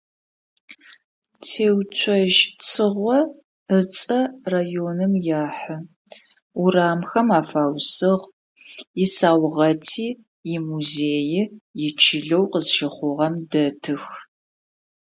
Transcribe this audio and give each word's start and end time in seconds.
Теуцожь 1.45 2.41
Цыгъо 2.67 3.19
ыцӀэ 3.77 4.21
районым 4.53 5.13
ехьы, 5.43 5.77
урамхэм 6.61 7.27
афаусыгъ, 7.39 8.23
исаугъэти, 9.03 10.07
имузеий 10.55 11.39
ичылэу 11.87 12.43
къызщыхъугъэм 12.51 13.35
дэтых. 13.51 14.03